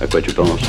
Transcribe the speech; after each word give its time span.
À 0.00 0.06
quoi 0.06 0.20
tu 0.20 0.32
penses 0.32 0.60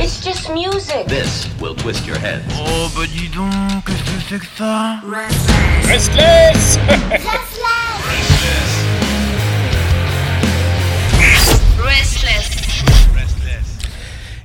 It's 0.00 0.22
just 0.24 0.50
music. 0.50 1.06
This 1.08 1.48
will 1.60 1.74
twist 1.74 2.06
your 2.06 2.16
head. 2.18 2.42
Oh 2.56 2.88
bah 2.94 3.02
dis 3.06 3.28
donc, 3.28 3.50
qu'est-ce 3.86 4.02
que 4.02 4.20
c'est 4.28 4.38
que 4.38 4.46
ça 4.56 5.00
Restless 5.88 6.78
Restless. 11.78 12.44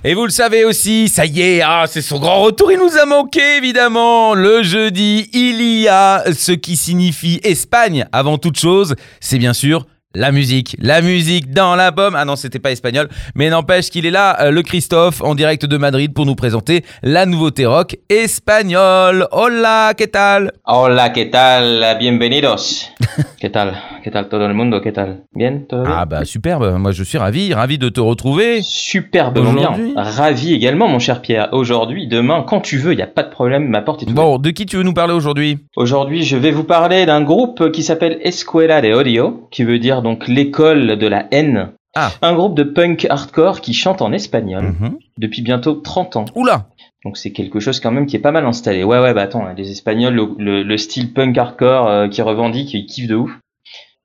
Et 0.06 0.14
vous 0.14 0.24
le 0.24 0.32
savez 0.32 0.64
aussi, 0.64 1.10
ça 1.10 1.26
y 1.26 1.42
est, 1.42 1.62
ah, 1.62 1.84
c'est 1.86 2.02
son 2.02 2.20
grand 2.20 2.42
retour, 2.42 2.72
il 2.72 2.80
nous 2.80 2.98
a 2.98 3.06
manqué 3.06 3.58
évidemment. 3.58 4.34
Le 4.34 4.64
jeudi, 4.64 5.30
il 5.34 5.62
y 5.62 5.90
a 5.90 6.24
ce 6.34 6.54
qui 6.54 6.78
signifie 6.78 7.42
Espagne 7.44 8.08
avant 8.14 8.38
toute 8.38 8.58
chose, 8.58 8.96
c'est 9.20 9.38
bien 9.38 9.52
sûr 9.52 9.86
la 10.16 10.32
musique. 10.32 10.76
La 10.80 11.02
musique 11.02 11.52
dans 11.52 11.76
la 11.76 11.92
pomme. 11.92 12.16
Ah 12.16 12.26
non, 12.26 12.36
c'était 12.36 12.60
pas 12.60 12.72
espagnol, 12.72 13.10
mais 13.36 13.50
n'empêche 13.50 13.90
qu'il 13.90 14.06
est 14.06 14.12
là, 14.12 14.42
euh, 14.42 14.52
le 14.52 14.64
Christophe, 14.64 15.22
en 15.22 15.36
direct 15.36 15.66
de 15.66 15.78
Madrid 15.78 16.14
pour 16.14 16.26
nous 16.26 16.36
présenter 16.36 16.84
la 17.04 17.26
nouveauté 17.26 17.66
rock 17.66 17.98
espagnole. 18.10 19.28
Hola, 19.32 19.94
¿qué 19.96 20.08
tal? 20.08 20.54
Hola, 20.66 21.12
¿qué 21.12 21.26
tal? 21.26 21.98
Bienvenidos. 22.00 22.92
¿Qué 23.40 23.50
tal? 23.50 23.74
¿Qué 24.04 24.12
tal 24.12 24.30
todo 24.30 24.46
el 24.46 24.54
mundo? 24.54 24.82
¿Qué 24.82 24.92
tal? 24.92 25.24
Bien? 25.34 25.66
Todo 25.68 25.84
bien? 25.84 25.94
Ah 25.98 26.06
bah 26.06 26.26
superbe, 26.26 26.78
moi 26.78 26.92
je 26.92 27.04
suis 27.04 27.18
ravi, 27.18 27.54
ravi 27.54 27.78
de 27.78 27.90
te 27.90 28.00
retrouver. 28.00 28.60
Superbement 28.62 29.54
bien. 29.54 29.72
Ravi 29.96 30.54
également, 30.54 30.88
mon 30.88 31.00
cher 31.00 31.22
Pierre. 31.22 31.50
Aujourd'hui, 31.52 32.08
demain, 32.08 32.44
quand 32.48 32.62
tu 32.62 32.78
veux, 32.78 32.94
il 32.94 32.98
n'y 32.98 33.02
a 33.02 33.08
pas 33.08 33.24
de 33.24 33.30
problème, 33.30 33.68
ma 33.68 33.82
porte 33.82 34.02
est 34.04 34.06
ouverte. 34.06 34.18
Bon, 34.18 34.38
de 34.38 34.50
qui 34.52 34.66
tu 34.66 34.78
veux 34.78 34.84
nous 34.84 34.94
parler 34.94 35.14
aujourd'hui? 35.14 35.60
Aujourd'hui, 35.76 36.24
je 36.24 36.38
vais 36.38 36.52
vous 36.52 36.64
parler 36.64 37.06
d'un 37.06 37.22
groupe 37.22 37.72
qui 37.72 37.84
s'appelle 37.84 38.20
Escuela 38.24 38.82
de 38.82 38.94
Odio, 38.94 39.48
qui 39.52 39.64
veut 39.64 39.80
dire 39.80 40.02
donc 40.02 40.28
l'école 40.28 40.98
de 40.98 41.08
la 41.08 41.26
haine. 41.32 41.72
Ah. 41.96 42.12
Un 42.22 42.34
groupe 42.36 42.56
de 42.56 42.64
punk 42.64 43.08
hardcore 43.10 43.62
qui 43.62 43.74
chante 43.74 44.02
en 44.04 44.12
espagnol 44.12 44.64
Mhm. 44.80 44.98
depuis 45.18 45.42
bientôt 45.42 45.74
30 45.74 46.16
ans. 46.18 46.26
Oula 46.36 46.68
Donc 47.06 47.18
c'est 47.18 47.32
quelque 47.32 47.60
chose 47.60 47.80
quand 47.80 47.92
même 47.92 48.06
qui 48.06 48.16
est 48.18 48.20
pas 48.20 48.32
mal 48.32 48.46
installé. 48.46 48.84
Ouais 48.84 49.00
ouais 49.00 49.14
bah 49.14 49.22
attends, 49.22 49.46
hein, 49.46 49.54
les 49.56 49.72
Espagnols, 49.72 50.14
le, 50.14 50.28
le- 50.38 50.64
le 50.64 50.78
style 50.78 51.14
punk 51.14 51.38
hardcore 51.38 51.88
euh, 51.88 52.08
qui 52.10 52.22
revendiquent, 52.22 52.74
ils 52.74 52.86
kiffent 52.86 53.08
de 53.08 53.16
ouf. 53.16 53.32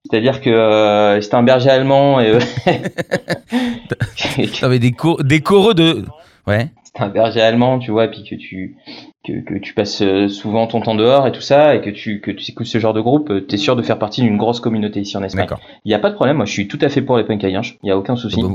C'est-à-dire 0.08 0.40
que 0.42 0.50
euh, 0.50 1.20
c'était 1.20 1.34
un 1.34 1.42
berger 1.42 1.70
allemand 1.70 2.20
et 2.20 2.30
euh, 2.34 2.40
T'avais 4.60 4.78
des, 4.78 4.92
co- 4.92 5.22
des 5.22 5.40
choreux 5.40 5.74
de... 5.74 6.04
Ouais. 6.46 6.68
c'est 6.84 7.02
un 7.02 7.08
berger 7.08 7.40
allemand, 7.40 7.78
tu 7.78 7.90
vois, 7.90 8.08
puis 8.08 8.22
que 8.22 8.34
tu 8.34 8.76
que, 9.24 9.32
que 9.44 9.58
tu 9.58 9.72
passes 9.72 10.02
euh, 10.02 10.28
souvent 10.28 10.66
ton 10.66 10.80
temps 10.80 10.94
dehors 10.94 11.26
et 11.26 11.32
tout 11.32 11.40
ça, 11.40 11.74
et 11.74 11.80
que 11.80 11.88
tu 11.90 12.20
que 12.20 12.30
tu 12.30 12.50
écoutes 12.50 12.66
ce 12.66 12.78
genre 12.78 12.92
de 12.92 13.00
groupe, 13.00 13.30
euh, 13.30 13.40
t'es 13.40 13.56
sûr 13.56 13.74
de 13.74 13.82
faire 13.82 13.98
partie 13.98 14.20
d'une 14.20 14.36
grosse 14.36 14.60
communauté 14.60 15.00
ici 15.00 15.16
en 15.16 15.22
Espagne. 15.22 15.46
Il 15.84 15.90
y 15.90 15.94
a 15.94 15.98
pas 15.98 16.10
de 16.10 16.14
problème, 16.14 16.36
moi 16.36 16.44
je 16.46 16.52
suis 16.52 16.68
tout 16.68 16.78
à 16.82 16.88
fait 16.90 17.00
pour 17.00 17.16
les 17.16 17.24
punk 17.24 17.42
il 17.42 17.62
y 17.82 17.90
a 17.90 17.96
aucun 17.96 18.16
souci. 18.16 18.40
Bah, 18.42 18.48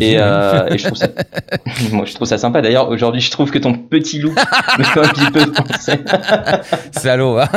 Et, 0.00 0.16
hein. 0.16 0.22
euh, 0.22 0.68
et 0.72 0.78
je 0.78 0.84
trouve 0.86 0.98
ça, 0.98 1.06
moi 1.92 2.04
je 2.04 2.14
trouve 2.14 2.26
ça 2.26 2.36
sympa. 2.38 2.60
D'ailleurs 2.60 2.88
aujourd'hui 2.88 3.20
je 3.20 3.30
trouve 3.30 3.50
que 3.50 3.58
ton 3.58 3.74
petit 3.74 4.18
loup 4.18 4.34
me 4.78 4.84
fait 4.84 5.00
un 5.00 5.08
petit 5.08 5.30
peu 5.30 5.52
penser. 5.52 6.00
Salaud, 6.92 7.38
hein. 7.38 7.48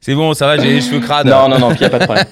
C'est 0.00 0.14
bon, 0.14 0.32
ça 0.34 0.46
va, 0.46 0.56
j'ai 0.56 0.72
les 0.72 0.80
cheveux 0.80 1.00
crades. 1.00 1.26
Non 1.26 1.48
non 1.48 1.58
non, 1.58 1.70
puis 1.70 1.82
y 1.82 1.84
a 1.84 1.90
pas 1.90 1.98
de 1.98 2.04
problème. 2.04 2.24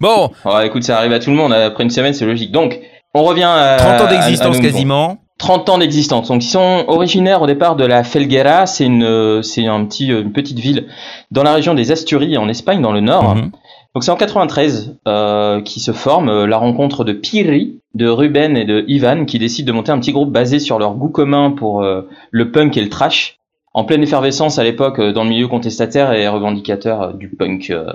Bon, 0.00 0.30
Oh, 0.44 0.58
écoute, 0.64 0.82
ça 0.82 0.96
arrive 0.98 1.12
à 1.12 1.18
tout 1.18 1.30
le 1.30 1.36
monde. 1.36 1.52
Après 1.52 1.84
une 1.84 1.90
semaine, 1.90 2.14
c'est 2.14 2.24
logique. 2.24 2.50
Donc, 2.50 2.80
on 3.14 3.22
revient 3.24 3.44
à 3.44 3.76
30 3.78 4.00
ans 4.00 4.10
d'existence 4.10 4.58
quasiment. 4.58 5.18
30 5.40 5.70
ans 5.70 5.78
d'existence. 5.78 6.28
Donc, 6.28 6.44
ils 6.44 6.50
sont 6.50 6.84
originaires 6.86 7.40
au 7.40 7.46
départ 7.46 7.74
de 7.74 7.84
la 7.84 8.04
Felguera. 8.04 8.66
C'est 8.66 8.84
une, 8.84 9.02
euh, 9.02 9.40
c'est 9.40 9.66
un 9.66 9.86
petit, 9.86 10.12
euh, 10.12 10.20
une 10.20 10.32
petite 10.32 10.58
ville 10.58 10.86
dans 11.30 11.42
la 11.42 11.54
région 11.54 11.72
des 11.72 11.90
Asturies, 11.92 12.36
en 12.36 12.46
Espagne, 12.46 12.82
dans 12.82 12.92
le 12.92 13.00
nord. 13.00 13.34
Mhm. 13.34 13.50
Donc, 13.94 14.04
c'est 14.04 14.10
en 14.10 14.16
93 14.16 14.96
euh, 15.08 15.62
qui 15.62 15.80
se 15.80 15.92
forme 15.92 16.28
euh, 16.28 16.46
la 16.46 16.58
rencontre 16.58 17.04
de 17.04 17.12
Piri, 17.14 17.80
de 17.94 18.06
Ruben 18.06 18.54
et 18.56 18.66
de 18.66 18.84
Ivan, 18.86 19.24
qui 19.24 19.38
décident 19.38 19.66
de 19.66 19.72
monter 19.72 19.90
un 19.90 19.98
petit 19.98 20.12
groupe 20.12 20.30
basé 20.30 20.58
sur 20.58 20.78
leur 20.78 20.94
goût 20.94 21.08
commun 21.08 21.50
pour 21.50 21.82
euh, 21.82 22.02
le 22.30 22.52
punk 22.52 22.76
et 22.76 22.82
le 22.82 22.90
trash. 22.90 23.38
En 23.72 23.84
pleine 23.84 24.02
effervescence 24.02 24.58
à 24.58 24.64
l'époque 24.64 25.00
dans 25.00 25.24
le 25.24 25.30
milieu 25.30 25.48
contestataire 25.48 26.12
et 26.12 26.28
revendicateur 26.28 27.14
du 27.14 27.28
punk 27.28 27.70
euh, 27.70 27.92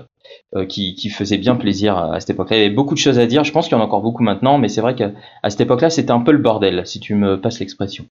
qui, 0.69 0.95
qui 0.95 1.09
faisait 1.09 1.37
bien 1.37 1.55
plaisir 1.55 1.97
à, 1.97 2.15
à 2.15 2.19
cette 2.19 2.29
époque-là. 2.29 2.57
Il 2.57 2.61
y 2.61 2.65
avait 2.65 2.73
beaucoup 2.73 2.93
de 2.93 2.99
choses 2.99 3.19
à 3.19 3.25
dire, 3.25 3.43
je 3.43 3.51
pense 3.51 3.67
qu'il 3.67 3.77
y 3.77 3.79
en 3.79 3.81
a 3.81 3.85
encore 3.85 4.01
beaucoup 4.01 4.23
maintenant, 4.23 4.57
mais 4.57 4.69
c'est 4.69 4.81
vrai 4.81 4.95
qu'à 4.95 5.11
cette 5.49 5.61
époque-là, 5.61 5.89
c'était 5.89 6.11
un 6.11 6.21
peu 6.21 6.31
le 6.31 6.37
bordel, 6.37 6.83
si 6.85 6.99
tu 6.99 7.15
me 7.15 7.39
passes 7.39 7.59
l'expression. 7.59 8.05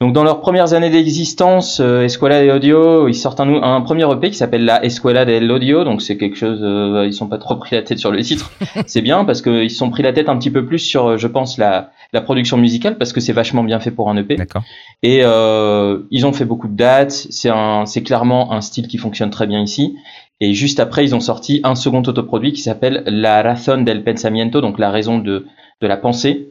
Donc 0.00 0.12
dans 0.12 0.24
leurs 0.24 0.40
premières 0.40 0.74
années 0.74 0.90
d'existence, 0.90 1.80
euh, 1.80 2.02
Escuela 2.02 2.44
de 2.44 2.50
Audio, 2.50 3.08
ils 3.08 3.14
sortent 3.14 3.40
un, 3.40 3.62
un 3.62 3.80
premier 3.80 4.04
EP 4.10 4.30
qui 4.30 4.36
s'appelle 4.36 4.64
la 4.64 4.84
Escuela 4.84 5.24
del 5.24 5.50
Audio, 5.50 5.84
donc 5.84 6.02
c'est 6.02 6.16
quelque 6.16 6.36
chose, 6.36 6.58
euh, 6.62 7.04
ils 7.06 7.14
sont 7.14 7.28
pas 7.28 7.38
trop 7.38 7.56
pris 7.56 7.76
la 7.76 7.82
tête 7.82 7.98
sur 7.98 8.10
le 8.10 8.20
titre, 8.20 8.50
c'est 8.86 9.00
bien 9.00 9.24
parce 9.24 9.42
qu'ils 9.42 9.70
se 9.70 9.76
sont 9.76 9.90
pris 9.90 10.02
la 10.02 10.12
tête 10.12 10.28
un 10.28 10.36
petit 10.36 10.50
peu 10.50 10.66
plus 10.66 10.80
sur, 10.80 11.06
euh, 11.06 11.16
je 11.16 11.28
pense, 11.28 11.56
la, 11.56 11.90
la 12.12 12.20
production 12.20 12.56
musicale, 12.56 12.98
parce 12.98 13.12
que 13.12 13.20
c'est 13.20 13.32
vachement 13.32 13.64
bien 13.64 13.80
fait 13.80 13.90
pour 13.90 14.10
un 14.10 14.16
EP. 14.16 14.36
D'accord. 14.36 14.62
Et 15.02 15.20
euh, 15.22 16.00
ils 16.10 16.26
ont 16.26 16.32
fait 16.32 16.44
beaucoup 16.44 16.68
de 16.68 16.76
dates. 16.76 17.12
C'est 17.12 18.02
clairement 18.02 18.52
un 18.52 18.60
style 18.60 18.88
qui 18.88 18.98
fonctionne 18.98 19.30
très 19.30 19.46
bien 19.46 19.60
ici. 19.60 19.96
Et 20.40 20.52
juste 20.52 20.80
après, 20.80 21.04
ils 21.04 21.14
ont 21.14 21.20
sorti 21.20 21.60
un 21.64 21.74
second 21.74 22.02
autoproduit 22.02 22.52
qui 22.52 22.60
s'appelle 22.60 23.02
La 23.06 23.42
Razón 23.42 23.82
del 23.82 24.04
Pensamiento, 24.04 24.60
donc 24.60 24.78
la 24.78 24.90
raison 24.90 25.18
de, 25.18 25.46
de 25.80 25.86
la 25.86 25.96
pensée. 25.96 26.48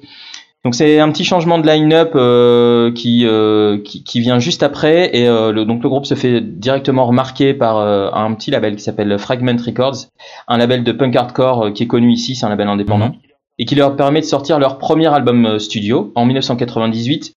Donc 0.63 0.73
c'est 0.73 1.00
un 1.00 1.12
petit 1.12 1.23
changement 1.23 1.59
de 1.59 1.68
line-up 1.68 2.13
euh, 2.16 2.91
qui, 2.91 3.22
euh, 3.28 3.78
qui 3.84 4.03
qui 4.03 4.19
vient 4.19 4.40
juste 4.40 4.63
après 4.63 5.16
et 5.16 5.28
euh, 5.28 5.51
le, 5.51 5.63
donc 5.63 5.84
le 5.84 5.90
groupe 5.90 6.07
se 6.07 6.16
fait 6.16 6.41
directement 6.41 7.06
remarquer 7.06 7.53
par 7.53 7.78
un 7.78 8.34
petit 8.34 8.50
label 8.50 8.75
qui 8.75 8.81
s'appelle 8.81 9.19
Fragment 9.19 9.57
Records, 9.63 10.07
un 10.47 10.57
label 10.57 10.84
de 10.84 10.91
punk 10.91 11.16
hardcore 11.16 11.72
qui 11.73 11.84
est 11.84 11.88
connu 11.88 12.12
ici, 12.12 12.34
c'est 12.34 12.47
un 12.47 12.50
label 12.50 12.67
indépendant 12.67 13.09
Mhm. 13.09 13.19
et 13.59 13.66
qui 13.66 13.75
leur 13.75 13.96
permet 13.96 14.22
de 14.22 14.25
sortir 14.25 14.57
leur 14.57 14.79
premier 14.79 15.06
album 15.13 15.59
studio 15.59 16.12
en 16.16 16.25
1998 16.25 17.35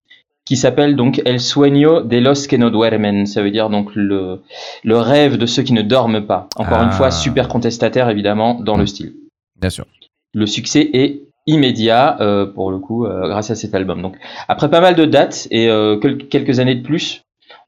qui 0.49 0.57
s'appelle 0.57 0.95
donc 0.95 1.21
El 1.25 1.39
Sueño 1.39 2.01
de 2.01 2.17
los 2.17 2.47
que 2.49 2.55
no 2.57 2.71
duermen. 2.71 3.27
Ça 3.27 3.43
veut 3.43 3.51
dire 3.51 3.69
donc 3.69 3.91
le, 3.93 4.41
le 4.83 4.97
rêve 4.97 5.37
de 5.37 5.45
ceux 5.45 5.61
qui 5.61 5.73
ne 5.73 5.83
dorment 5.83 6.25
pas. 6.25 6.47
Encore 6.57 6.79
Ah. 6.81 6.85
une 6.85 6.91
fois, 6.91 7.11
super 7.11 7.47
contestataire 7.47 8.09
évidemment 8.09 8.55
dans 8.59 8.75
le 8.75 8.87
style. 8.87 9.13
Bien 9.61 9.69
sûr. 9.69 9.85
Le 10.33 10.47
succès 10.47 10.89
est 10.93 11.21
immédiat 11.45 12.17
euh, 12.19 12.47
pour 12.47 12.71
le 12.71 12.79
coup 12.79 13.05
euh, 13.05 13.27
grâce 13.29 13.51
à 13.51 13.55
cet 13.55 13.75
album. 13.75 14.01
Donc 14.01 14.15
après 14.47 14.69
pas 14.71 14.81
mal 14.81 14.95
de 14.95 15.05
dates 15.05 15.47
et 15.51 15.69
euh, 15.69 15.97
quel- 16.01 16.27
quelques 16.27 16.59
années 16.59 16.75
de 16.75 16.81
plus, 16.83 17.21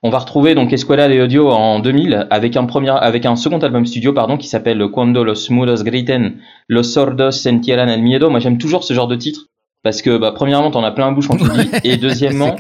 on 0.03 0.09
va 0.09 0.17
retrouver 0.17 0.55
donc 0.55 0.73
Escuela 0.73 1.07
de 1.07 1.21
Audio 1.21 1.49
en 1.51 1.79
2000 1.79 2.25
avec 2.31 2.57
un 2.57 2.65
premier 2.65 2.89
avec 2.89 3.27
un 3.27 3.35
second 3.35 3.59
album 3.59 3.85
studio 3.85 4.11
pardon 4.13 4.37
qui 4.37 4.47
s'appelle 4.47 4.83
Cuando 4.91 5.23
los 5.23 5.49
muros 5.51 5.83
griten, 5.83 6.39
los 6.67 6.83
sordos 6.93 7.31
sentieran 7.31 7.87
el 7.89 8.01
miedo. 8.01 8.29
Moi 8.31 8.39
j'aime 8.39 8.57
toujours 8.57 8.83
ce 8.83 8.93
genre 8.95 9.07
de 9.07 9.15
titre 9.15 9.41
parce 9.83 10.01
que 10.01 10.17
bah, 10.17 10.31
premièrement 10.33 10.71
t'en 10.71 10.83
as 10.83 10.91
plein 10.91 11.07
la 11.07 11.11
bouche 11.13 11.27
quand 11.27 11.37
tu 11.37 11.43
dis 11.49 11.69
et 11.83 11.97
deuxièmement 11.97 12.55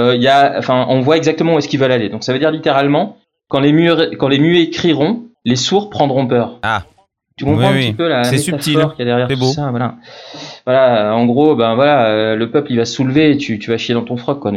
euh, 0.00 0.16
y 0.16 0.26
a, 0.28 0.54
enfin, 0.58 0.86
on 0.88 1.00
voit 1.00 1.16
exactement 1.16 1.54
où 1.54 1.58
est-ce 1.58 1.68
qu'ils 1.68 1.78
veulent 1.78 1.92
aller. 1.92 2.08
Donc 2.08 2.24
ça 2.24 2.32
veut 2.32 2.38
dire 2.40 2.50
littéralement, 2.50 3.16
quand 3.48 3.60
les 3.60 3.72
muets, 3.72 4.16
quand 4.18 4.28
les 4.28 4.38
muets 4.40 4.70
crieront, 4.70 5.22
les 5.44 5.56
sourds 5.56 5.88
prendront 5.90 6.26
peur. 6.26 6.58
Ah. 6.62 6.82
Tu 7.36 7.44
comprends 7.44 7.60
Oui, 7.62 7.66
un 7.66 7.72
oui. 7.72 7.86
petit 7.86 7.94
peu 7.94 8.08
la 8.08 8.24
C'est 8.24 8.38
subtil. 8.38 8.74
qu'il 8.74 8.98
y 8.98 9.02
a 9.02 9.04
derrière 9.04 9.28
tout 9.28 9.36
beau. 9.36 9.46
ça, 9.46 9.70
voilà. 9.70 9.96
Voilà, 10.66 11.14
en 11.16 11.26
gros, 11.26 11.56
ben 11.56 11.74
voilà, 11.74 12.06
euh, 12.06 12.36
le 12.36 12.50
peuple 12.50 12.70
il 12.70 12.76
va 12.76 12.84
se 12.84 12.94
soulever, 12.94 13.32
et 13.32 13.36
tu, 13.36 13.58
tu 13.58 13.70
vas 13.70 13.76
chier 13.76 13.92
dans 13.94 14.04
ton 14.04 14.16
froc, 14.16 14.38
quoi. 14.40 14.52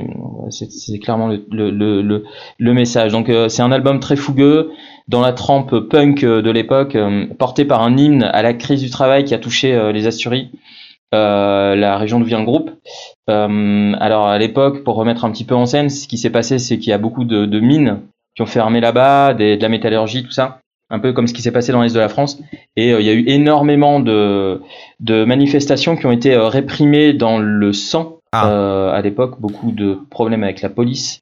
C'est, 0.52 0.72
c'est 0.72 1.00
clairement 1.00 1.28
le, 1.28 1.44
le, 1.52 1.72
le, 2.02 2.24
le, 2.60 2.74
message. 2.74 3.12
Donc 3.12 3.30
euh, 3.30 3.50
c'est 3.50 3.64
un 3.64 3.72
album 3.72 4.00
très 4.00 4.16
fougueux, 4.16 4.72
dans 5.08 5.22
la 5.22 5.34
trempe 5.34 5.80
punk 5.90 6.24
euh, 6.24 6.42
de 6.42 6.52
l'époque, 6.52 6.96
euh, 6.96 7.26
porté 7.40 7.66
par 7.66 7.82
un 7.82 7.98
hymne 7.98 8.24
à 8.24 8.42
la 8.42 8.54
crise 8.54 8.82
du 8.82 8.90
travail 8.90 9.24
qui 9.26 9.34
a 9.34 9.40
touché 9.40 9.74
euh, 9.74 9.92
les 9.92 10.06
Asturies, 10.08 10.52
euh, 11.14 11.76
la 11.76 11.98
région 11.98 12.20
d'où 12.20 12.26
vient 12.26 12.40
le 12.40 12.46
groupe. 12.46 12.72
Euh, 13.30 13.94
alors 14.00 14.28
à 14.28 14.38
l'époque, 14.38 14.84
pour 14.84 14.96
remettre 14.96 15.26
un 15.26 15.32
petit 15.32 15.46
peu 15.46 15.56
en 15.56 15.66
scène, 15.66 15.90
ce 15.90 16.08
qui 16.08 16.18
s'est 16.18 16.30
passé, 16.30 16.60
c'est 16.60 16.78
qu'il 16.78 16.90
y 16.90 16.94
a 16.94 16.98
beaucoup 16.98 17.24
de, 17.24 17.46
de 17.46 17.60
mines 17.60 18.02
qui 18.36 18.42
ont 18.42 18.46
fermé 18.48 18.80
là-bas, 18.80 19.34
de 19.34 19.60
la 19.60 19.70
métallurgie, 19.70 20.24
tout 20.24 20.32
ça, 20.32 20.60
un 20.90 21.00
peu 21.00 21.14
comme 21.14 21.28
ce 21.28 21.34
qui 21.34 21.42
s'est 21.42 21.52
passé 21.52 21.72
dans 21.72 21.82
l'est 21.82 21.94
de 21.94 22.00
la 22.00 22.10
France. 22.10 22.40
Et 22.76 22.94
euh, 22.94 23.00
il 23.00 23.06
y 23.06 23.10
a 23.10 23.14
eu 23.14 23.24
énormément 23.28 24.00
de, 24.00 24.62
de 25.00 25.26
manifestations 25.26 25.96
qui 25.96 26.06
ont 26.06 26.12
été 26.12 26.34
euh, 26.34 26.48
réprimées 26.48 27.14
dans 27.14 27.40
le 27.40 27.74
sang 27.74 28.18
Ah. 28.32 28.50
euh, 28.50 28.92
à 28.92 29.02
l'époque, 29.02 29.40
beaucoup 29.40 29.72
de 29.72 30.00
problèmes 30.10 30.44
avec 30.44 30.62
la 30.62 30.70
police. 30.70 31.20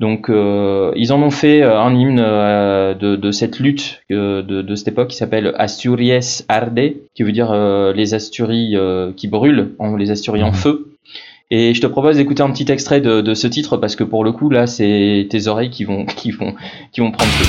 Donc 0.00 0.28
euh, 0.28 0.92
ils 0.96 1.12
en 1.12 1.22
ont 1.22 1.30
fait 1.30 1.62
euh, 1.62 1.78
un 1.80 1.94
hymne 1.94 2.20
euh, 2.20 2.94
de, 2.94 3.16
de 3.16 3.30
cette 3.30 3.58
lutte 3.58 4.02
euh, 4.10 4.42
de, 4.42 4.60
de 4.62 4.74
cette 4.74 4.88
époque 4.88 5.08
qui 5.08 5.16
s'appelle 5.16 5.54
Asturias 5.56 6.44
Arde, 6.48 6.78
qui 7.14 7.22
veut 7.22 7.32
dire 7.32 7.50
euh, 7.52 7.92
les 7.94 8.12
Asturies 8.14 8.76
euh, 8.76 9.12
qui 9.16 9.26
brûlent, 9.28 9.70
en- 9.78 9.96
les 9.96 10.10
Asturies 10.10 10.42
en 10.42 10.48
Mhm. 10.48 10.54
feu. 10.54 10.86
Et 11.50 11.74
je 11.74 11.80
te 11.80 11.86
propose 11.86 12.16
d'écouter 12.16 12.42
un 12.42 12.50
petit 12.50 12.70
extrait 12.72 13.00
de, 13.00 13.20
de 13.20 13.34
ce 13.34 13.46
titre 13.46 13.76
parce 13.76 13.94
que 13.96 14.02
pour 14.04 14.24
le 14.24 14.32
coup 14.32 14.50
là 14.50 14.66
c'est 14.66 15.26
tes 15.30 15.46
oreilles 15.46 15.70
qui 15.70 15.84
vont 15.84 16.04
qui 16.16 16.30
vont 16.32 16.54
qui 16.92 17.00
vont 17.00 17.10
prendre 17.12 17.30
feu. 17.32 17.44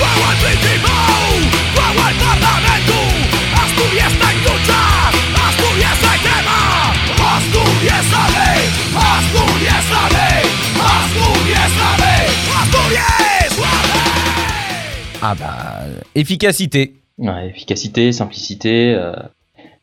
Ah 15.29 15.35
bah, 15.37 15.83
efficacité. 16.15 16.93
Ouais, 17.17 17.49
efficacité, 17.49 18.13
simplicité, 18.13 18.93
euh, 18.95 19.11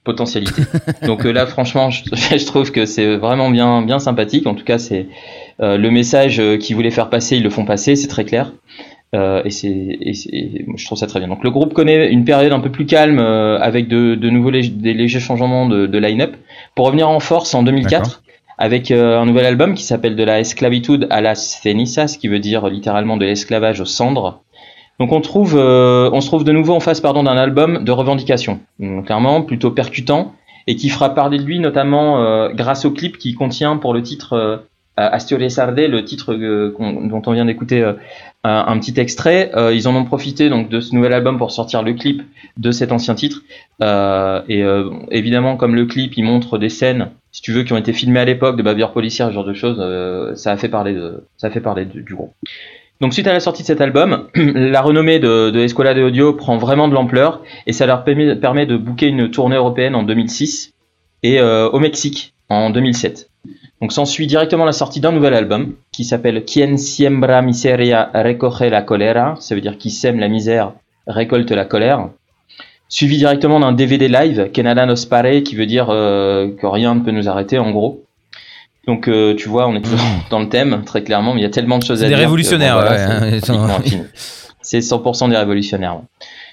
potentialité. 0.03 0.63
Donc 1.07 1.27
euh, 1.27 1.33
là, 1.33 1.45
franchement, 1.47 1.91
je, 1.91 2.03
je 2.15 2.47
trouve 2.47 2.73
que 2.73 2.87
c'est 2.87 3.17
vraiment 3.17 3.51
bien, 3.51 3.83
bien 3.83 3.99
sympathique. 3.99 4.47
En 4.47 4.55
tout 4.55 4.65
cas, 4.65 4.79
c'est 4.79 5.07
euh, 5.61 5.77
le 5.77 5.91
message 5.91 6.41
qu'ils 6.61 6.77
voulaient 6.77 6.91
faire 6.91 7.11
passer, 7.11 7.37
ils 7.37 7.43
le 7.43 7.51
font 7.51 7.67
passer, 7.67 7.95
c'est 7.95 8.09
très 8.09 8.25
clair. 8.25 8.53
Et 9.45 9.51
c'est, 9.51 9.97
je 10.03 10.85
trouve 10.87 10.99
ça 10.99 11.07
très 11.07 11.21
bien. 11.21 11.29
Donc 11.29 11.45
le 11.45 11.51
groupe 11.53 11.73
connaît 11.73 12.11
une 12.11 12.25
période 12.25 12.53
un 12.53 12.59
peu 12.59 12.73
plus 12.73 12.85
calme 12.85 13.21
avec 13.21 13.87
de, 13.87 14.17
de 14.17 14.29
nouveaux 14.29 14.51
lég- 14.51 14.77
des 14.77 14.93
légers 14.93 15.21
changements 15.21 15.69
de, 15.69 15.87
de 15.87 15.99
line-up 15.99 16.35
pour 16.75 16.87
revenir 16.87 17.09
en 17.09 17.21
force 17.21 17.55
en 17.55 17.63
2004 17.63 18.23
avec 18.59 18.91
un 18.91 19.25
nouvel 19.25 19.47
album 19.47 19.75
qui 19.75 19.85
s'appelle 19.85 20.17
De 20.17 20.25
la 20.25 20.41
esclavitude 20.41 21.07
a 21.11 21.21
las 21.21 21.61
cenizas, 21.63 22.17
qui 22.21 22.27
veut 22.27 22.41
dire 22.41 22.67
littéralement 22.69 23.17
de 23.17 23.25
l'esclavage 23.25 23.81
aux 23.81 23.85
cendres. 23.85 24.43
Donc 25.01 25.13
on 25.13 25.21
trouve, 25.21 25.57
euh, 25.57 26.09
on 26.13 26.21
se 26.21 26.29
trouve 26.29 26.45
de 26.45 26.53
nouveau 26.53 26.75
en 26.75 26.81
face 26.81 27.01
pardon 27.01 27.25
d'un 27.25 27.37
album 27.37 27.85
de 27.85 27.93
revendication, 27.93 28.61
clairement 29.05 29.43
plutôt 29.43 29.71
percutant 29.71 30.35
et 30.67 30.77
qui 30.77 30.89
fera 30.89 31.15
parler 31.15 31.39
de 31.39 31.45
lui 31.45 31.59
notamment 31.59 32.23
euh, 32.23 32.49
grâce 32.51 32.85
au 32.85 32.91
clip 32.91 33.19
qui 33.19 33.35
contient 33.35 33.77
pour 33.77 33.95
le 33.95 34.03
titre 34.03 34.35
euh, 34.99 35.49
Sarde, 35.49 35.79
le 35.79 36.05
titre 36.05 36.35
dont 36.35 37.23
on 37.27 37.33
vient 37.33 37.45
d'écouter 37.45 37.83
euh, 37.83 37.95
un, 38.45 38.79
petit 38.79 38.99
extrait. 39.01 39.51
Ils 39.73 39.89
en 39.89 39.97
ont 39.97 40.05
profité 40.05 40.49
donc 40.49 40.69
de 40.69 40.81
ce 40.81 40.95
nouvel 40.95 41.13
album 41.13 41.37
pour 41.37 41.51
sortir 41.51 41.83
le 41.83 41.95
clip 41.95 42.23
de 42.59 42.71
cet 42.71 42.93
ancien 42.93 43.17
titre. 43.17 43.43
Et 43.83 44.63
évidemment, 45.11 45.57
comme 45.57 45.75
le 45.75 45.87
clip, 45.87 46.17
il 46.17 46.23
montre 46.23 46.59
des 46.59 46.69
scènes, 46.69 47.11
si 47.33 47.43
tu 47.43 47.51
veux, 47.51 47.65
qui 47.65 47.73
ont 47.73 47.77
été 47.77 47.93
filmées 47.93 48.21
à 48.21 48.25
l'époque 48.25 48.57
de 48.57 48.63
bavures 48.63 48.93
policières, 48.93 49.31
ce 49.31 49.33
genre 49.33 49.45
de 49.45 49.55
choses, 49.55 49.83
ça 50.37 50.53
a 50.53 50.57
fait 50.57 50.69
parler 50.69 50.97
ça 51.39 51.49
a 51.49 51.51
fait 51.51 51.61
parler 51.61 51.87
du 51.87 52.15
groupe. 52.15 52.33
Donc 53.01 53.13
suite 53.13 53.27
à 53.27 53.33
la 53.33 53.41
sortie 53.41 53.63
de 53.63 53.67
cet 53.67 53.81
album, 53.81 54.29
la 54.35 54.81
renommée 54.81 55.19
de, 55.19 55.51
de 55.51 55.61
Escola 55.61 55.95
de 55.95 56.03
Audio 56.03 56.33
prend 56.33 56.57
vraiment 56.57 56.89
de 56.89 56.95
l'ampleur 56.95 57.43
et 57.67 57.73
ça 57.73 57.87
leur 57.87 58.05
permet, 58.05 58.27
de 58.35 58.77
booker 58.77 59.07
une 59.07 59.31
tournée 59.31 59.57
européenne 59.57 59.95
en 59.95 60.03
2006 60.03 60.73
et 61.23 61.41
euh, 61.41 61.69
au 61.71 61.81
Mexique 61.81 62.35
en 62.49 62.71
2007. 62.71 63.31
Donc 63.81 63.93
s'ensuit 63.93 64.27
directement 64.27 64.65
la 64.65 64.73
sortie 64.73 65.01
d'un 65.01 65.13
nouvel 65.13 65.35
album 65.35 65.75
qui 65.93 66.05
s'appelle 66.05 66.45
Quien 66.45 66.77
siembra 66.77 67.43
miseria 67.43 68.11
recoge 68.15 68.63
la 68.63 68.83
colera, 68.83 69.37
ça 69.41 69.55
veut 69.55 69.61
dire 69.61 69.77
qui 69.77 69.91
sème 69.91 70.21
la 70.21 70.29
misère 70.29 70.73
récolte 71.07 71.51
la 71.51 71.65
colère. 71.65 72.09
Suivi 72.89 73.17
directement 73.17 73.61
d'un 73.61 73.73
DVD 73.73 74.09
live, 74.09 74.51
Canada 74.53 74.87
Nos 74.87 75.07
Pare, 75.09 75.43
qui 75.45 75.57
veut 75.57 75.67
dire 75.67 75.89
euh, 75.91 76.51
que 76.55 76.67
rien 76.67 76.95
ne 76.95 77.01
peut 77.01 77.11
nous 77.11 77.29
arrêter 77.29 77.59
en 77.59 77.73
gros. 77.73 78.05
Donc 78.87 79.09
euh, 79.09 79.35
tu 79.35 79.49
vois, 79.49 79.67
on 79.69 79.75
est 79.77 79.81
toujours 79.83 80.01
dans 80.31 80.41
le 80.41 80.49
thème 80.49 80.83
très 80.85 81.03
clairement, 81.03 81.35
mais 81.35 81.41
il 81.41 81.45
y 81.45 81.47
a 81.47 81.51
tellement 81.51 81.79
de 81.79 81.85
choses 81.85 82.03
à 82.03 82.05
des 82.05 82.11
dire. 82.11 82.19
que, 82.19 82.23
révolutionnaires, 82.23 82.75
voilà, 82.75 82.91
ouais, 82.93 82.99
c'est 82.99 83.05
hein, 83.13 83.31
ils 83.33 83.45
sont- 83.45 83.55
pratiquement 83.67 83.77
infini. 83.79 84.03
C'est 84.63 84.79
100% 84.79 85.29
des 85.31 85.37
révolutionnaires. 85.37 85.97
ouais. 85.97 86.03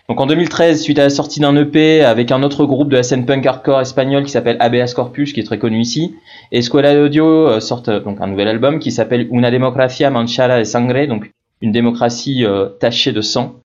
Donc 0.09 0.19
en 0.19 0.25
2013, 0.25 0.81
suite 0.81 0.99
à 0.99 1.03
la 1.03 1.09
sortie 1.09 1.39
d'un 1.39 1.55
EP 1.55 2.03
avec 2.03 2.31
un 2.31 2.43
autre 2.43 2.65
groupe 2.65 2.89
de 2.89 2.97
la 2.97 3.03
scène 3.03 3.25
punk 3.25 3.45
hardcore 3.45 3.79
espagnol 3.79 4.23
qui 4.25 4.31
s'appelle 4.31 4.57
Habeas 4.59 4.93
Corpus, 4.93 5.31
qui 5.31 5.39
est 5.39 5.43
très 5.43 5.57
connu 5.59 5.79
ici, 5.79 6.15
Escuela 6.51 6.93
de 6.93 6.99
Audio 6.99 7.25
euh, 7.47 7.59
sortent 7.61 7.87
euh, 7.87 8.01
donc 8.01 8.17
un 8.19 8.27
nouvel 8.27 8.49
album 8.49 8.79
qui 8.79 8.91
s'appelle 8.91 9.27
Una 9.31 9.49
democracia 9.51 10.09
manchada 10.09 10.59
de 10.59 10.63
sangre, 10.65 11.05
donc 11.07 11.31
une 11.61 11.71
démocratie 11.71 12.43
euh, 12.45 12.65
tachée 12.79 13.13
de 13.13 13.21
sang, 13.21 13.55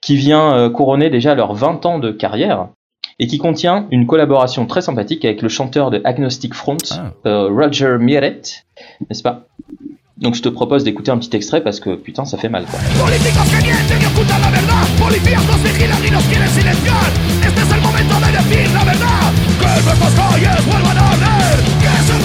qui 0.00 0.14
vient 0.14 0.54
euh, 0.54 0.70
couronner 0.70 1.10
déjà 1.10 1.34
leurs 1.34 1.54
20 1.54 1.84
ans 1.86 1.98
de 1.98 2.12
carrière 2.12 2.68
et 3.22 3.26
qui 3.28 3.38
contient 3.38 3.86
une 3.92 4.06
collaboration 4.06 4.66
très 4.66 4.80
sympathique 4.80 5.24
avec 5.24 5.42
le 5.42 5.48
chanteur 5.48 5.90
de 5.90 6.00
Agnostic 6.04 6.54
Front, 6.54 6.78
Ah. 6.92 7.12
euh, 7.26 7.48
Roger 7.48 7.96
Miret, 8.00 8.40
n'est-ce 9.08 9.22
pas? 9.22 9.46
Donc 10.16 10.34
je 10.34 10.42
te 10.42 10.48
propose 10.50 10.84
d'écouter 10.84 11.10
un 11.10 11.18
petit 11.18 11.34
extrait 11.36 11.62
parce 11.62 11.80
que 11.80 11.94
putain 11.96 12.24
ça 12.26 12.36
fait 12.36 12.50
mal 12.50 12.64
quoi. 12.66 12.78
Políticos 13.02 13.48
que 13.52 13.62
mienten 13.64 13.98
y 14.02 14.06
ocultan 14.06 14.38
la 14.40 14.50
verdad 14.50 14.84
Policías 14.98 15.42
nos 15.48 15.62
vigilan 15.64 15.96
y 16.06 16.10
nos 16.10 16.22
quieren 16.24 16.48
silenciar 16.48 17.08
Este 17.48 17.60
es 17.64 17.70
el 17.72 17.80
momento 17.80 18.14
de 18.24 18.30
decir 18.36 18.68
la 18.74 18.84
verdad 18.84 19.32
Que 19.60 19.70
nuestras 19.86 20.14
calles 20.20 20.60
vuelvan 20.68 20.98
a 20.98 21.04
arder 21.12 21.56
Que 21.80 21.92
se 22.08 22.16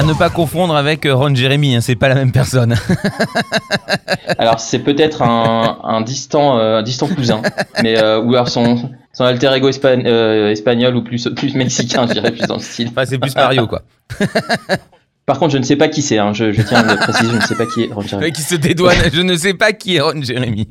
À 0.00 0.02
ne 0.02 0.14
pas 0.14 0.30
confondre 0.30 0.74
avec 0.76 1.04
euh, 1.04 1.14
Ron 1.14 1.34
Jeremy, 1.34 1.76
hein, 1.76 1.82
c'est 1.82 1.94
pas 1.94 2.08
la 2.08 2.14
même 2.14 2.32
personne. 2.32 2.74
Alors 4.38 4.58
c'est 4.58 4.78
peut-être 4.78 5.20
un, 5.20 5.78
un 5.84 6.00
distant 6.00 6.58
euh, 6.58 6.78
un 6.78 6.82
distant 6.82 7.06
cousin, 7.06 7.42
mais 7.82 7.98
euh, 7.98 8.18
ou 8.18 8.32
alors 8.32 8.48
son 8.48 8.90
son 9.12 9.24
alter 9.24 9.52
ego 9.54 9.68
euh, 9.84 10.50
espagnol 10.50 10.96
ou 10.96 11.04
plus 11.04 11.28
plus 11.36 11.54
mexicain, 11.54 12.06
je 12.06 12.14
dirais 12.14 12.30
plus 12.30 12.46
dans 12.46 12.54
le 12.54 12.62
style. 12.62 12.88
Enfin, 12.88 13.04
c'est 13.04 13.18
plus 13.18 13.36
Mario, 13.36 13.66
quoi. 13.66 13.82
Par 15.26 15.38
contre, 15.38 15.52
je 15.52 15.58
ne 15.58 15.64
sais 15.64 15.76
pas 15.76 15.88
qui 15.88 16.00
c'est. 16.00 16.16
Hein, 16.16 16.32
je, 16.32 16.50
je 16.50 16.62
tiens 16.62 16.78
à 16.78 16.94
le 16.94 16.98
préciser, 16.98 17.28
je 17.32 17.36
ne 17.36 17.42
sais 17.42 17.56
pas 17.56 17.66
qui 17.66 17.82
est 17.82 17.92
Ron 17.92 18.00
Jeremy. 18.00 18.32
qui 18.32 18.40
se 18.40 18.54
dédouane, 18.54 18.96
je 19.12 19.20
ne 19.20 19.36
sais 19.36 19.52
pas 19.52 19.74
qui 19.74 19.96
est 19.96 20.00
Ron 20.00 20.22
Jeremy. 20.22 20.66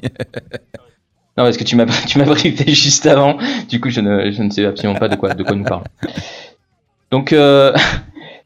Non, 1.38 1.44
parce 1.44 1.58
que 1.58 1.64
tu 1.64 1.76
m'as 1.76 1.86
tu 1.86 2.18
m'as 2.18 2.26
briefé 2.26 2.74
juste 2.74 3.06
avant. 3.06 3.38
Du 3.70 3.80
coup, 3.80 3.92
je 3.92 4.02
ne 4.02 4.32
je 4.32 4.42
ne 4.42 4.50
sais 4.50 4.66
absolument 4.66 4.98
pas 4.98 5.08
de 5.08 5.18
quoi 5.18 5.36
de 5.36 5.44
quoi 5.44 5.56
nous 5.56 5.66
parle. 5.66 5.84
Donc 7.12 7.34
euh, 7.34 7.74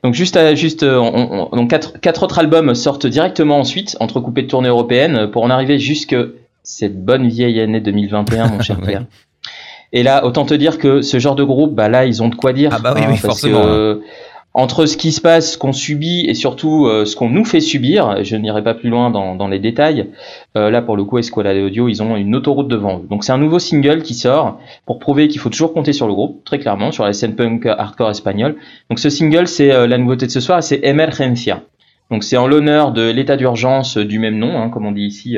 donc 0.04 0.14
juste 0.14 0.36
à, 0.38 0.56
juste 0.56 0.84
euh, 0.84 0.98
on- 0.98 1.48
on- 1.52 1.56
donc 1.56 1.70
quatre 1.70 2.00
quatre 2.00 2.24
autres 2.24 2.40
albums 2.40 2.76
sortent 2.76 3.08
directement 3.08 3.60
ensuite 3.60 3.96
entrecoupés 4.00 4.42
de 4.44 4.48
tournées 4.48 4.70
européennes 4.70 5.28
pour 5.32 5.44
en 5.44 5.50
arriver 5.50 5.80
jusque 5.80 6.16
cette 6.64 7.04
bonne 7.04 7.28
vieille 7.28 7.60
année 7.60 7.80
2021, 7.82 8.48
mon 8.48 8.60
cher. 8.62 8.80
Pierre. 8.82 9.06
Et 9.96 10.02
là, 10.02 10.26
autant 10.26 10.46
te 10.46 10.54
dire 10.56 10.80
que 10.80 11.02
ce 11.02 11.20
genre 11.20 11.36
de 11.36 11.44
groupe, 11.44 11.76
bah 11.76 11.88
là, 11.88 12.06
ils 12.06 12.24
ont 12.24 12.30
de 12.30 12.36
quoi 12.36 12.52
dire. 12.52 12.72
Ah 12.74 12.80
bah 12.80 12.94
oui, 12.96 13.02
oui, 13.02 13.08
parce 13.12 13.22
forcément, 13.22 13.62
que, 13.62 13.68
euh, 13.68 13.96
entre 14.54 14.86
ce 14.86 14.98
qui 14.98 15.12
se 15.12 15.20
passe, 15.20 15.54
ce 15.54 15.58
qu'on 15.58 15.74
subit 15.74 16.26
et 16.28 16.36
surtout 16.36 16.86
euh, 16.86 17.06
ce 17.06 17.16
qu'on 17.16 17.30
nous 17.30 17.44
fait 17.44 17.60
subir, 17.60 18.24
je 18.24 18.36
n'irai 18.36 18.64
pas 18.64 18.76
plus 18.76 18.90
loin 18.90 19.10
dans, 19.10 19.48
les 19.48 19.60
détails. 19.60 20.10
euh, 20.56 20.70
là, 20.70 20.82
pour 20.82 20.96
le 20.96 21.04
coup, 21.04 21.18
Escuela 21.18 21.54
de 21.56 21.62
Audio, 21.62 21.88
ils 21.88 22.04
ont 22.04 22.16
une 22.16 22.36
autoroute 22.36 22.68
devant 22.68 23.00
eux. 23.00 23.08
Donc 23.10 23.24
c'est 23.24 23.32
un 23.32 23.38
nouveau 23.40 23.60
single 23.60 24.04
qui 24.04 24.14
sort 24.14 24.60
pour 24.86 25.00
prouver 25.00 25.28
qu'il 25.28 25.42
faut 25.42 25.50
toujours 25.50 25.74
compter 25.74 25.92
sur 25.92 26.08
le 26.08 26.14
groupe, 26.14 26.44
très 26.44 26.60
clairement, 26.60 26.92
sur 26.92 27.04
la 27.04 27.14
scène 27.14 27.36
punk 27.36 27.66
hardcore 27.66 28.12
espagnole. 28.12 28.56
Donc 28.90 29.00
ce 29.00 29.10
single, 29.10 29.48
c'est 29.48 29.72
euh, 29.72 29.88
la 29.88 29.98
nouveauté 29.98 30.28
de 30.28 30.32
ce 30.32 30.40
soir, 30.40 30.62
c'est 30.62 30.82
Emergencia. 30.84 31.64
Donc 32.12 32.24
c'est 32.24 32.38
en 32.38 32.48
l'honneur 32.48 32.92
de 32.92 33.10
l'état 33.10 33.38
d'urgence 33.38 33.98
du 33.98 34.20
même 34.20 34.38
nom, 34.38 34.62
hein, 34.62 34.70
comme 34.70 34.86
on 34.86 34.92
dit 34.92 35.06
ici 35.06 35.38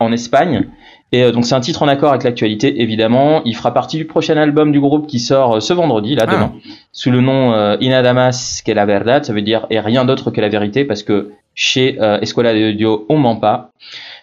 en 0.00 0.12
Espagne. 0.12 0.68
Et 1.12 1.22
euh, 1.22 1.32
donc 1.32 1.46
c'est 1.46 1.54
un 1.54 1.60
titre 1.60 1.82
en 1.82 1.88
accord 1.88 2.10
avec 2.10 2.24
l'actualité, 2.24 2.82
évidemment. 2.82 3.42
Il 3.44 3.54
fera 3.54 3.72
partie 3.72 3.96
du 3.96 4.04
prochain 4.04 4.36
album 4.36 4.72
du 4.72 4.80
groupe 4.80 5.06
qui 5.06 5.20
sort 5.20 5.56
euh, 5.56 5.60
ce 5.60 5.72
vendredi, 5.72 6.14
là, 6.16 6.24
Ah. 6.26 6.32
demain, 6.32 6.52
sous 6.92 7.10
le 7.10 7.20
nom 7.20 7.52
euh, 7.52 7.76
Inadamas 7.80 8.62
que 8.64 8.72
la 8.72 8.86
verdad. 8.86 9.24
Ça 9.24 9.32
veut 9.32 9.42
dire 9.42 9.66
et 9.70 9.78
rien 9.80 10.04
d'autre 10.04 10.30
que 10.30 10.40
la 10.40 10.48
vérité, 10.48 10.84
parce 10.84 11.02
que 11.02 11.30
chez 11.54 11.98
euh, 12.00 12.18
Escuela 12.20 12.52
de 12.52 12.70
Audio, 12.72 13.06
on 13.08 13.16
ment 13.18 13.36
pas. 13.36 13.70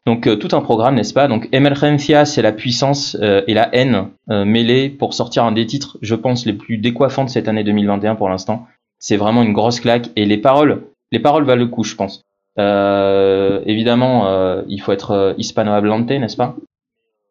Donc 0.05 0.27
euh, 0.27 0.36
tout 0.36 0.53
un 0.55 0.62
programme, 0.62 0.95
n'est-ce 0.95 1.13
pas? 1.13 1.27
Donc 1.27 1.48
Emergencia, 1.53 2.25
c'est 2.25 2.41
la 2.41 2.51
puissance 2.51 3.15
euh, 3.22 3.41
et 3.48 3.53
la 3.53 3.74
haine 3.74 4.07
euh, 4.29 4.43
mêlées 4.43 4.89
pour 4.89 5.13
sortir 5.13 5.45
un 5.45 5.51
des 5.53 5.65
titres, 5.65 5.98
je 6.01 6.15
pense, 6.15 6.45
les 6.45 6.53
plus 6.53 6.77
décoiffants 6.77 7.24
de 7.24 7.29
cette 7.29 7.48
année 7.48 7.63
2021 7.63 8.15
pour 8.15 8.27
l'instant. 8.27 8.65
C'est 9.00 9.15
vraiment 9.17 9.43
une 9.43 9.53
grosse 9.53 9.79
claque 9.79 10.10
et 10.15 10.25
les 10.25 10.38
paroles, 10.38 10.81
les 11.12 11.19
paroles 11.19 11.43
valent 11.45 11.62
le 11.62 11.67
coup, 11.67 11.84
je 11.84 11.95
pense. 11.95 12.24
Euh, 12.60 13.62
évidemment, 13.65 14.27
euh, 14.27 14.62
il 14.67 14.79
faut 14.81 14.91
être 14.91 15.12
euh, 15.12 15.34
hispano-hablante, 15.38 16.10
n'est-ce 16.10 16.38
pas? 16.38 16.55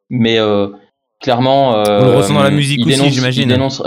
Mais 0.09 0.39
clairement, 1.21 1.71
On 1.71 1.83
le 1.83 2.17
ressent 2.17 2.35
dans 2.35 2.43
la 2.43 2.51
musique 2.51 2.81
aussi, 2.87 2.97
dénonce- 2.99 3.13
j'imagine. 3.13 3.49
dénonce- 3.49 3.83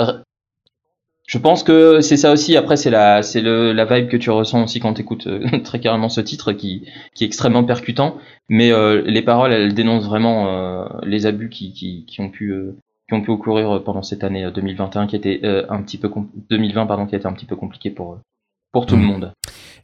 Je 1.26 1.38
pense 1.38 1.64
que 1.64 2.02
c'est 2.02 2.18
ça 2.18 2.32
aussi. 2.32 2.56
Après, 2.58 2.76
c'est 2.78 2.90
la, 2.90 3.24
c'est 3.24 3.42
le, 3.42 3.72
la 3.74 3.86
vibe 3.86 4.08
que 4.10 4.18
tu 4.18 4.30
ressens 4.30 4.64
aussi 4.64 4.80
quand 4.80 4.94
tu 4.94 5.02
écoutes 5.02 5.28
très 5.64 5.80
carrément 5.80 6.10
ce 6.10 6.22
titre 6.22 6.54
qui, 6.54 6.86
qui 7.16 7.24
est 7.24 7.28
extrêmement 7.28 7.64
percutant. 7.64 8.18
Mais 8.50 8.72
les 9.06 9.22
paroles, 9.22 9.52
elles 9.54 9.74
dénoncent 9.74 10.06
vraiment 10.06 10.88
les 11.04 11.26
abus 11.26 11.50
qui, 11.50 11.74
qui, 11.74 12.06
qui 12.06 12.22
ont 12.22 12.30
pu 12.30 12.54
qui 13.10 13.16
ont 13.16 13.22
pu 13.22 13.32
pendant 13.86 14.02
cette 14.02 14.24
année 14.24 14.46
euh, 14.46 14.52
2021 14.52 15.08
qui 15.08 15.18
était 15.18 15.42
euh, 15.44 15.66
un 15.70 15.82
petit 15.82 15.98
peu 15.98 16.08
com- 16.08 16.30
2020 16.50 16.86
pardon 16.86 17.06
qui 17.06 17.16
a 17.16 17.18
été 17.18 17.28
un 17.28 17.34
petit 17.34 17.46
peu 17.46 17.58
compliqué 17.58 17.90
pour 17.90 18.20
pour 18.72 18.86
tout 18.86 18.96
le 18.96 19.02
Mhm. 19.02 19.08
monde. 19.08 19.32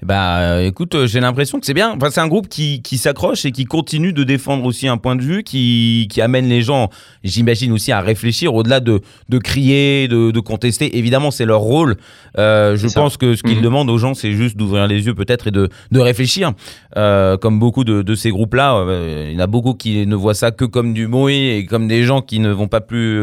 Bah 0.01 0.39
euh, 0.39 0.65
écoute, 0.65 0.95
euh, 0.95 1.07
j'ai 1.07 1.19
l'impression 1.19 1.59
que 1.59 1.65
c'est 1.65 1.73
bien. 1.73 1.93
Enfin, 1.95 2.09
c'est 2.09 2.21
un 2.21 2.27
groupe 2.27 2.47
qui, 2.47 2.81
qui 2.81 2.97
s'accroche 2.97 3.43
et 3.45 3.51
qui 3.51 3.65
continue 3.65 4.13
de 4.13 4.23
défendre 4.23 4.63
aussi 4.63 4.87
un 4.87 4.97
point 4.97 5.17
de 5.17 5.21
vue, 5.21 5.43
qui, 5.43 6.07
qui 6.09 6.21
amène 6.21 6.47
les 6.47 6.61
gens, 6.61 6.89
j'imagine 7.23 7.73
aussi, 7.73 7.91
à 7.91 7.99
réfléchir 7.99 8.53
au-delà 8.55 8.79
de, 8.79 9.01
de 9.27 9.37
crier, 9.39 10.07
de, 10.07 10.31
de 10.31 10.39
contester. 10.39 10.97
Évidemment, 10.97 11.31
c'est 11.31 11.45
leur 11.45 11.59
rôle. 11.59 11.97
Euh, 12.37 12.77
je 12.77 12.87
pense 12.87 13.17
que 13.17 13.35
ce 13.35 13.43
qu'ils 13.43 13.57
Mhm. 13.57 13.63
demandent 13.63 13.89
aux 13.89 13.97
gens, 13.97 14.13
c'est 14.13 14.31
juste 14.31 14.55
d'ouvrir 14.55 14.87
les 14.87 15.05
yeux 15.05 15.13
peut-être 15.15 15.47
et 15.47 15.51
de, 15.51 15.67
de 15.91 15.99
réfléchir. 15.99 16.53
Euh, 16.95 17.35
comme 17.37 17.59
beaucoup 17.59 17.83
de, 17.83 18.01
de 18.01 18.15
ces 18.15 18.29
groupes-là, 18.31 18.75
euh, 18.77 19.27
il 19.29 19.33
y 19.33 19.37
en 19.37 19.43
a 19.43 19.47
beaucoup 19.47 19.73
qui 19.73 20.07
ne 20.07 20.15
voient 20.15 20.33
ça 20.33 20.51
que 20.51 20.63
comme 20.65 20.93
du 20.93 21.07
bruit 21.09 21.49
et 21.49 21.65
comme 21.65 21.87
des 21.89 22.03
gens 22.03 22.21
qui 22.21 22.39
ne 22.39 22.51
vont 22.51 22.67
pas 22.67 22.81
plus... 22.81 23.19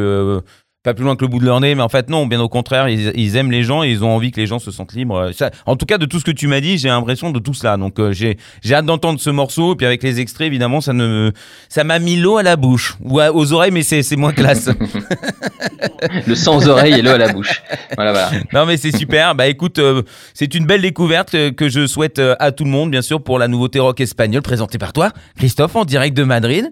euh, 0.87 0.91
pas 0.91 0.95
plus 0.95 1.05
loin 1.05 1.17
que 1.17 1.25
le 1.25 1.29
bout 1.29 1.41
de 1.41 1.45
leur 1.45 1.61
nez, 1.61 1.75
mais 1.75 1.83
en 1.83 1.89
fait 1.89 2.09
non, 2.09 2.27
bien 2.27 2.41
au 2.41 2.49
contraire, 2.49 2.89
ils, 2.89 3.11
ils 3.17 3.37
aiment 3.37 3.51
les 3.51 3.63
gens 3.65 3.83
et 3.83 3.91
ils 3.91 4.05
ont 4.05 4.11
envie 4.15 4.31
que 4.31 4.41
les 4.41 4.47
gens 4.47 4.59
se 4.59 4.71
sentent 4.71 4.93
libres. 4.95 5.31
Ça- 5.35 5.51
en 5.67 5.77
tout 5.77 5.85
cas, 5.87 5.99
de 5.99 6.07
tout 6.07 6.21
ce 6.21 6.25
que 6.25 6.31
tu 6.31 6.47
m'as 6.47 6.61
dit, 6.61 6.79
j'ai 6.79 6.89
l'impression 6.89 7.31
de 7.31 7.39
tout 7.39 7.55
cela. 7.55 7.77
Donc 7.77 7.99
euh, 7.99 8.13
j'ai 8.13 8.37
j'ai 8.63 8.75
hâte 8.75 8.87
d'entendre 8.87 9.19
ce 9.21 9.31
morceau. 9.31 9.73
Et 9.73 9.77
puis 9.77 9.87
avec 9.87 10.03
les 10.03 10.21
extraits, 10.21 10.47
évidemment, 10.47 10.81
ça 10.81 10.93
ne 10.93 11.33
ça 11.69 11.83
m'a 11.85 11.99
mis 11.99 12.17
l'eau 12.17 12.37
à 12.39 12.43
la 12.43 12.57
bouche 12.57 12.97
ou 13.03 13.19
à- 13.21 13.33
aux 13.35 13.53
oreilles, 13.53 13.73
mais 13.73 13.83
c'est 13.83 14.17
moins 14.17 14.33
classe. 14.33 14.69
Le 16.27 16.35
sang 16.35 16.57
aux 16.59 16.69
oreilles 16.69 16.95
et 16.95 17.03
l'eau 17.03 17.11
à 17.11 17.19
la 17.19 17.33
bouche. 17.33 17.63
Voilà, 17.97 18.13
voilà. 18.13 18.31
non 18.53 18.67
mais 18.67 18.77
c'est 18.77 18.97
super. 18.97 19.35
Bah 19.35 19.47
écoute, 19.49 19.79
euh, 19.79 20.03
c'est 20.35 20.55
une 20.55 20.67
belle 20.67 20.83
découverte 20.83 21.35
euh, 21.35 21.51
que 21.51 21.69
je 21.69 21.87
souhaite 21.87 22.19
euh, 22.19 22.35
à 22.39 22.53
tout 22.53 22.65
le 22.65 22.71
monde, 22.71 22.91
bien 22.91 23.03
sûr, 23.03 23.23
pour 23.23 23.39
la 23.39 23.49
nouveauté 23.49 23.79
rock 23.81 24.01
espagnole 24.01 24.43
présentée 24.43 24.79
par 24.79 24.93
toi, 24.93 25.11
Christophe, 25.39 25.75
en 25.77 25.85
direct 25.85 26.17
de 26.17 26.23
Madrid. 26.25 26.71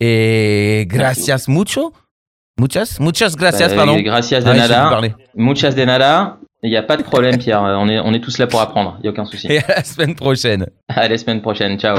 Et 0.00 0.84
gracias 0.88 1.46
mucho. 1.48 1.92
Muchas, 2.58 2.98
muchas 3.00 3.36
gracias, 3.36 3.70
Bah, 3.70 3.76
pardon. 3.84 3.98
Gracias 4.00 4.44
de 4.44 4.50
Ah, 4.50 4.54
nada. 4.54 4.90
Muchas 5.34 5.74
de 5.74 5.84
nada. 5.84 6.38
Il 6.62 6.70
n'y 6.70 6.76
a 6.76 6.82
pas 6.82 6.96
de 6.96 7.02
problème, 7.02 7.36
Pierre. 7.38 7.60
On 7.62 7.88
est, 7.88 8.00
on 8.00 8.12
est 8.14 8.20
tous 8.20 8.38
là 8.38 8.46
pour 8.46 8.60
apprendre. 8.60 8.96
Il 8.98 9.02
n'y 9.02 9.08
a 9.08 9.12
aucun 9.12 9.26
souci. 9.26 9.46
Et 9.50 9.58
à 9.58 9.76
la 9.76 9.84
semaine 9.84 10.14
prochaine. 10.14 10.66
À 10.88 11.06
la 11.06 11.18
semaine 11.18 11.42
prochaine. 11.42 11.78
Ciao. 11.78 11.98